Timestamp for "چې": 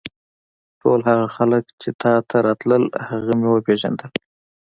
1.81-1.89